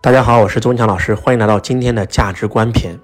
[0.00, 2.96] 大家好，我是周文强老师，欢迎来到今天的价值观篇。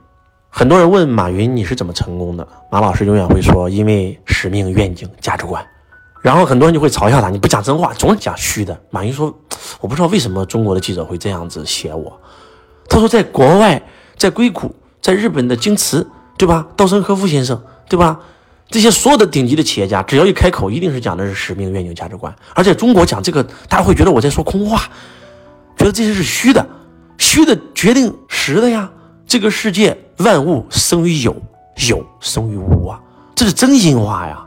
[0.49, 5.61] 很多人问马云你是怎么成功的，马老师永远会说因为使命、愿景、价值观。
[6.23, 8.81] 然后很多人就会嘲笑他，你不讲真话，总讲虚的。
[8.91, 9.37] 马云说，
[9.81, 12.17] 我不知道为什么中国的记者会这样子写我。
[12.89, 13.83] 他说，在国外，
[14.17, 14.73] 在硅谷，
[15.03, 16.09] 在日本的京瓷，
[16.39, 16.65] 对吧？
[16.77, 18.21] 稻盛和夫先生，对吧？
[18.69, 22.33] 这些所有的顶级的企业家，只要一开口，一定是讲的是使命、愿景、价值观。
[22.55, 24.83] 而在中国讲这个，大家会觉得我在说空话，
[25.77, 26.65] 觉得这些是虚的。
[27.35, 28.89] 虚的决定实的呀！
[29.27, 31.35] 这个世界万物生于有，
[31.89, 33.01] 有生于无啊，
[33.35, 34.47] 这是真心话呀。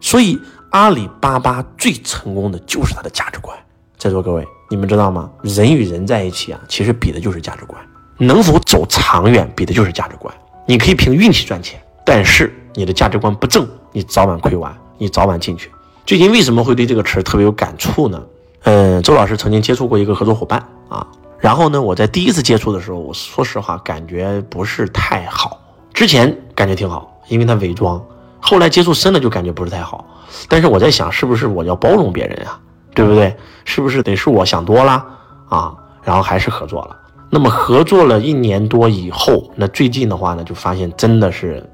[0.00, 0.38] 所以
[0.70, 3.58] 阿里巴巴最成功的就是它的价值观。
[3.96, 5.28] 在座各位，你们知道吗？
[5.42, 7.76] 人与人在一起啊，其实比的就是价值观。
[8.18, 10.32] 能否走长远，比的就是价值观。
[10.64, 15.72] 你可以凭运气赚钱，但是你的价值观不正，你早晚亏完，你早晚进去。
[16.06, 18.22] 最近为什么会对这个词特别有感触呢？
[18.62, 21.04] 嗯，周老师曾经接触过一个合作伙伴啊。
[21.38, 25.60] 然后呢，我在第一次接触的时候，我说实话感觉不是太好。
[25.94, 28.02] 之前感觉挺好，因为他伪装。
[28.40, 30.04] 后来接触深了就感觉不是太好。
[30.48, 32.58] 但是我在想，是不是我要包容别人啊？
[32.94, 33.36] 对不对？
[33.64, 35.04] 是不是得是我想多了
[35.48, 35.74] 啊？
[36.02, 36.96] 然后还是合作了。
[37.30, 41.64] 那么合作了一年多以后，那最近的话呢，就发现真的是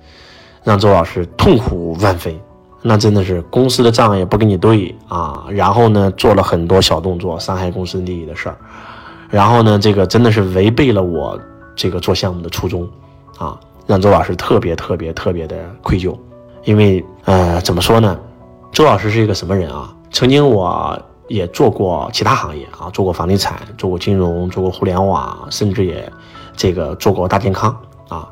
[0.62, 2.34] 让周老师痛苦万分。
[2.82, 5.44] 那真的是公司的账也不跟你对啊。
[5.48, 8.56] 然后呢，做了很多小动作，伤害公司利益的事儿。
[9.34, 11.36] 然后呢，这个真的是违背了我
[11.74, 12.88] 这个做项目的初衷，
[13.36, 16.16] 啊，让周老师特别特别特别的愧疚。
[16.62, 18.16] 因为呃，怎么说呢，
[18.70, 19.92] 周老师是一个什么人啊？
[20.12, 20.96] 曾经我
[21.26, 26.08] 也做过其他行业啊，做过房地产，做过金融，做过互联网，甚至也
[26.56, 27.76] 这个做过大健康
[28.08, 28.28] 啊。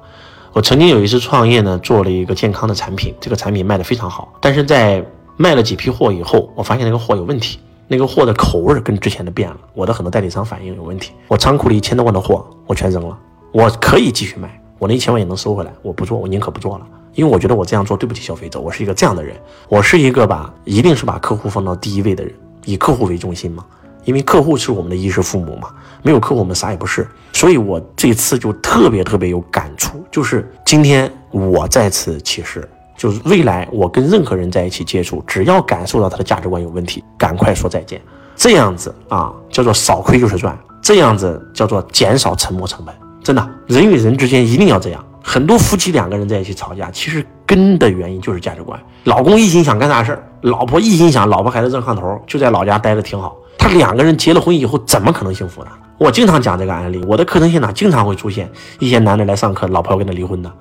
[0.53, 5.05] 我曾经有一次创业呢，做了一个健康的产品，这个产品卖的非常好，但是在
[5.37, 7.59] 卖了几批货以后，我发现那个货有问题。
[7.89, 13.19] 那个货的口味跟之前的变了，我的很多代理商反映有问题，我仓库里一千多万的货我全扔了，
[13.53, 19.37] 我可以继续卖，我那一千万也能收回来，我不做，我宁可不做了，因为我觉得我这样做对不起消费者，我是一个这样的人，
[19.69, 22.33] 我是一个把一定是把客户放到第一位的人，
[22.65, 23.65] 以客户为中心嘛，
[24.05, 25.69] 因为客户是我们的衣食父母嘛，
[26.03, 32.67] 没有客户我们啥也不是，所以我这次就特别特别有感触，就是今天我在此起誓。
[33.03, 38.01] 就是未来，我跟任何人在一起接触，只要感受到他的价值观有问题，赶快说再见。
[38.37, 42.95] 这样子啊，叫做少亏就是赚；这样子叫做减少沉没成本。
[43.21, 45.05] 真的，人与人之间一定要这样。
[45.21, 48.79] 很多夫妻两个人在一起吵架，其实根的原因就是价值观。
[49.03, 53.37] 老公一心想干大事儿，老婆一心想老婆孩子热炕头，就在老家待着挺好。
[53.59, 55.71] 他两个人结了婚以后，怎么可能幸福呢？
[55.99, 58.49] 我经常讲这个案例，我的课程现场经常会出现
[58.79, 60.53] 一些男的来上课，老婆要跟他离婚的，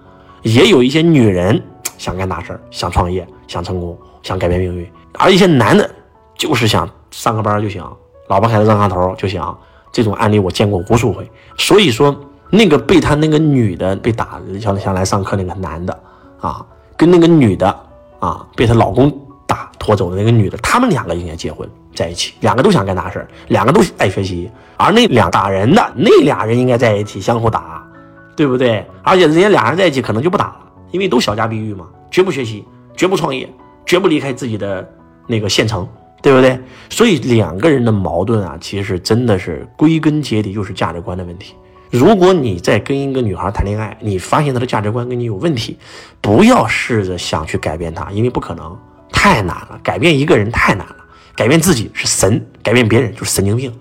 [0.42, 1.62] 也有一些女人。
[2.02, 5.88] 想干大事儿，想创业，想成功，想改变命运，而一些男的，
[6.36, 7.86] 就是想上个班就行，
[8.28, 9.40] 老婆孩子热炕头就行。
[9.92, 11.30] 这种案例我见过无数回。
[11.60, 12.16] 所以说，
[12.50, 16.00] 那个被他那个女的被打，想想来上课那个男的
[16.40, 16.66] 啊，
[16.98, 17.68] 跟那个女的
[18.18, 24.50] 啊被她老公打拖走的那个女的，他们两个应该结婚在一起，两个都想干大事儿，两个都爱学习。
[24.76, 27.86] 而那两打人的那俩人应该在一起相互打，
[28.36, 28.84] 对不对？
[29.04, 30.56] 而且人家俩人在一起可能就不打了。
[30.92, 32.64] 因为都小家碧玉嘛，绝不学习，
[32.96, 33.50] 绝不创业，
[33.86, 34.88] 绝不离开自己的
[35.28, 35.88] 那个县城，
[36.22, 36.60] 对不对？
[36.90, 41.56] 所以两个人的矛盾啊，其实真的是归根结底就是价值观的问题。
[41.90, 45.78] 如果你在跟一个女孩谈恋爱，你发现她的价值观跟你有问题，
[46.22, 48.78] 不要试着想去改变她，因为不可能，
[49.12, 49.80] 太难了。
[49.84, 50.96] 改变一个人太难了，
[51.36, 53.74] 改变自己是神，改变别人就是神经病。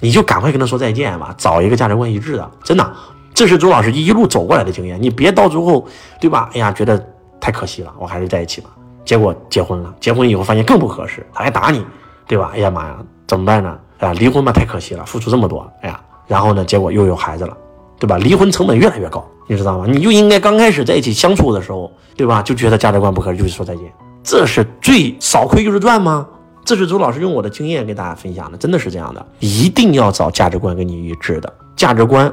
[0.00, 2.90] 你就赶快跟她说再见吧，找一个价值观一致的，真的。
[3.34, 5.86] 这是周老师一路走过来的经验，你别到最后，
[6.20, 6.50] 对吧？
[6.54, 7.02] 哎呀，觉得
[7.40, 8.70] 太可惜了，我还是在一起吧。
[9.04, 11.84] 结果结婚了，结婚以后发现更不合适，他还打你，
[12.26, 12.50] 对吧？
[12.52, 13.78] 哎呀妈呀，怎么办呢？
[14.00, 17.56] 啊，离婚吧，太可惜了，付出这么多，哎呀，然后呢，结果又有孩子了，
[17.98, 18.18] 对吧？
[18.18, 19.86] 离婚成本越来越高，你知道吗？
[19.88, 22.42] 你就应该刚开始在一起相处的时候，对吧？
[22.42, 23.84] 就觉得价值观不合适，就是说再见，
[24.22, 26.26] 这是最少亏就是赚吗？
[26.64, 32.30] 这是周老师用我的经验给大家分享的，真的是这样的，一定要找价值观跟你一致的价值观。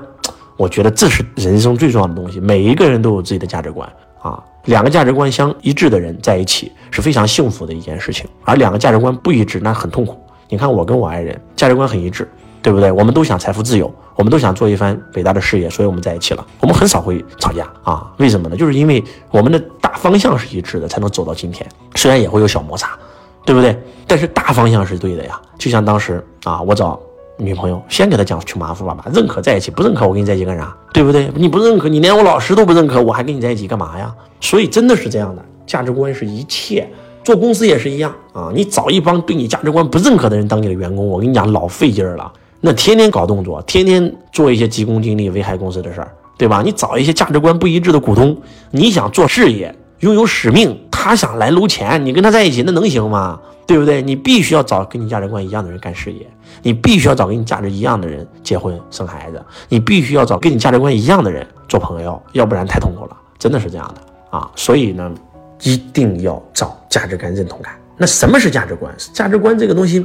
[0.57, 2.39] 我觉得这是人生最重要的东西。
[2.39, 3.87] 每一个人都有自己的价值观
[4.21, 8.25] 啊，两个价值观相一致的人在一起是非常幸福的一件事情。
[8.43, 10.17] 而两个价值观不一致，那很痛苦。
[10.47, 12.27] 你看我跟我爱人价值观很一致，
[12.61, 12.91] 对不对？
[12.91, 16.45] 我们都想财富自由，我们都想做一番伟大的事业，所以我们在一起了。
[16.61, 18.11] 我们很少会吵架啊？
[18.17, 18.55] 为什么呢？
[18.55, 21.67] 就是因为我们的大方向是一致的，才能走到今天。
[21.95, 22.97] 虽然也会有小摩擦，
[23.45, 23.77] 对不对？
[24.07, 25.39] 但是大方向是对的呀。
[25.57, 26.99] 就像当时啊，我找。
[27.37, 30.75] 女朋友先给他讲穷爸富爸爸，认可在一起，不认可我跟你在一起干啥？
[30.93, 31.29] 对不对？
[31.35, 34.13] 你不认可，你连我老师都不认可，我还跟你在一起干嘛呀？
[34.39, 36.87] 所以真的是这样的，价值观是一切。
[37.23, 42.31] 做公司也是一样啊，你找一帮对你价值观不认可的人当你的员工，我跟你讲老费劲儿了。
[42.61, 46.61] 那天天搞动作，天天做一些急功近利、危害公司的事儿，对吧？
[46.63, 48.37] 你找一些价值观不一致的股东，
[48.71, 53.39] 你想做事业，拥有使命，他想来搂钱，你跟他在一起，那能行吗？
[53.67, 54.01] 对不对？
[54.01, 56.27] 你必须要找跟你价值观一样的人干事业，
[56.63, 64.01] 你必须要找跟你价值一样的人结婚生孩子，你必须要找跟你价值观一样的人做朋友，要不然太痛苦了，真的是这样的
[64.35, 64.49] 啊！
[64.55, 65.11] 所以呢，
[65.61, 67.75] 一定要找价值观、认同感。
[67.97, 68.91] 那什么是价值观？
[69.13, 70.03] 价值观这个东西，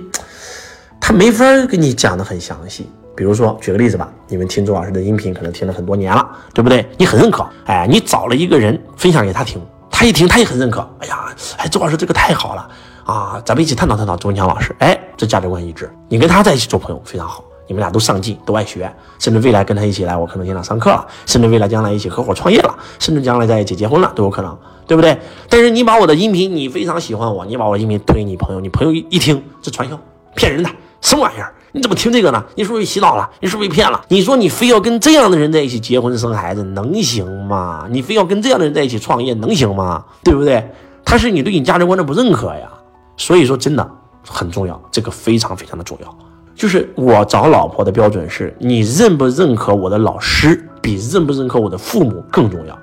[1.01, 2.87] 他没法跟你讲的很详细。
[3.17, 6.85] 比如说，举个例子吧，你们听周老师的音频可能听了很多年了，对不对？
[6.99, 9.59] 你很认可，哎，你找了一个人分享给他听，
[10.01, 11.27] 他一听他也很认可，哎呀，
[11.59, 12.67] 哎，周老师这个太好了。
[13.05, 24.57] 啊，咱们一起探讨探讨周文强老师，哎，这价值观一致，你跟他在一起做朋友非常好，你们俩都上进，都爱学，甚至未来跟他一起来我可能现场上课了，甚至未来将来一起合伙创业了，甚至将来在一起结婚了都有可能，
[24.87, 25.21] 对不对？
[25.51, 29.99] 但是你把我的音频，你非常喜欢我，你把我的音频推给你朋友，你朋友一听这传销
[30.35, 30.71] 骗人的，
[31.03, 31.53] 什么玩意儿？
[31.73, 32.45] 你怎么听这个呢？
[32.57, 33.31] 你是不是被洗脑了？
[33.41, 34.01] 你是不是被骗了？
[34.09, 37.87] 你说你非要跟这样的人在一起结婚生孩子能行吗？
[37.91, 40.05] 你非要跟这样的人在一起创业能行吗？
[40.25, 40.69] 对不对？
[41.05, 42.69] 他是你对你价值观的不认可呀。
[43.17, 43.89] 所以说，真的
[44.27, 46.19] 很重要，这个非常非常的重要。
[46.55, 52.79] 就是我找老婆的标准是，你认不认可我的老师，比认不认可我的父母更重要。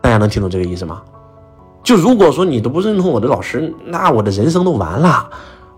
[0.00, 1.00] 大家能听懂这个意思吗？
[1.82, 5.28] 就如果说你都不认同我的老师，那我的人生都完了。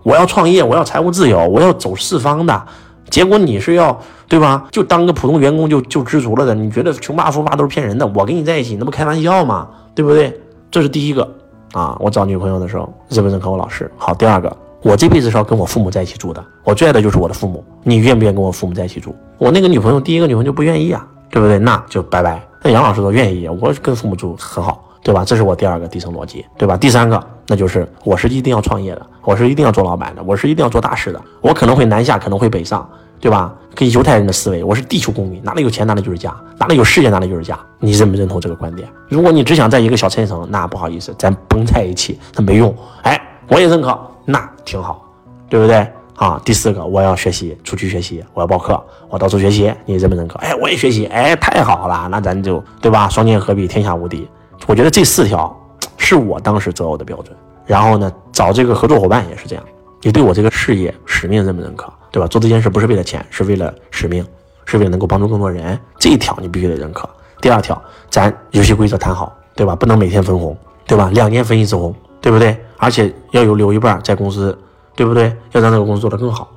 [0.05, 2.63] 我要创业，我要财务自由，我要走四方的。
[3.09, 4.63] 结果你是要对吧？
[4.71, 6.53] 就当个普通员工就就知足了的？
[6.53, 8.05] 你觉得穷爸富爸都是骗人的？
[8.13, 9.67] 我跟你在一起，那不开玩笑吗？
[9.95, 10.39] 对不对？
[10.69, 11.27] 这是第一个。
[11.73, 13.91] 啊，我找女朋友的时候认不认可我老师？
[13.97, 17.65] 好，第二个，我这辈子是要跟我父母在一起住的，我最爱的就是我的父母。
[17.81, 19.15] 你愿不愿意跟我父母在一起住？
[19.39, 21.57] 我那个女朋友，第一个女朋友就不愿意啊，对不对？
[21.57, 22.41] 那就拜拜。
[22.61, 25.23] 那杨老师说愿意，我跟父母住很好，对吧？
[25.23, 26.75] 这是我第二个底层逻辑，对吧？
[26.75, 32.89] 第三个，那就是我是一定要创业的，我是一定要做老板的，我是一定要做大事的，我可能会南下，可能会北上。
[33.17, 33.51] 对吧？
[33.73, 37.57] 跟犹太人的思维，我是地球公民，哪里有钱哪里就是家，哪里有事业哪里就是家。
[37.79, 38.87] 你认不认同这个观点？
[39.07, 42.75] 如果你只想在一个小县城，那不好意思，咱甭在一起，那没用。
[43.03, 45.03] 哎，我也认可，那挺好，
[45.49, 45.87] 对不对？
[46.17, 50.37] 啊，第四个，我要学习，出去学习，我要报课，我到处学习，你认不认可？
[50.39, 53.09] 哎，我也学习，哎，太好了，那咱就对吧？
[53.09, 54.27] 双剑合璧，天下无敌。
[54.67, 55.55] 我觉得这四条
[55.97, 57.35] 是我当时择偶的标准。
[57.65, 59.65] 然后呢，找这个合作伙伴也是这样，
[60.01, 61.91] 你对我这个事业使命认不认可？
[62.11, 62.27] 对吧？
[62.27, 64.25] 做这件事不是为了钱，是为了使命，
[64.65, 65.77] 是为了能够帮助更多人。
[65.97, 67.09] 这一条你必须得认可。
[67.41, 69.75] 第二条，咱游戏规则谈好，对吧？
[69.75, 70.55] 不能每天分红，
[70.85, 71.09] 对吧？
[71.13, 72.55] 两年分一次红，对不对？
[72.77, 74.57] 而且要有留一半在公司，
[74.95, 75.35] 对不对？
[75.53, 76.49] 要让这个公司做得更好，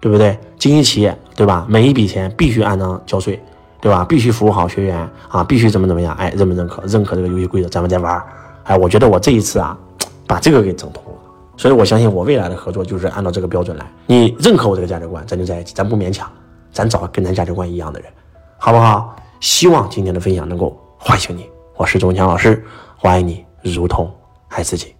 [0.00, 0.38] 对不对？
[0.58, 1.64] 经营企业，对吧？
[1.68, 3.40] 每一笔钱必须按章交税，
[3.86, 4.04] 对吧？
[4.04, 6.12] 必须服务好学员啊，必须怎么怎么样？
[6.16, 6.82] 哎，认不认可？
[6.86, 8.20] 认可这个游戏规则，咱们再玩。
[8.64, 9.78] 哎，我觉得我这一次啊，
[10.26, 11.18] 把这个给整通了。
[11.56, 13.86] 所以，我相信我未来的合作就是按照这个标准来。
[14.06, 16.28] 你认可我这个价值观，咱就在一起，咱不勉强，
[16.72, 18.10] 咱找跟咱价值观一样的人，
[18.58, 19.14] 好不好？
[19.38, 21.48] 希望今天的分享能够唤醒你。
[21.76, 22.64] 我是钟强老师，
[23.02, 24.12] 我爱你如同
[24.48, 24.95] 爱自己。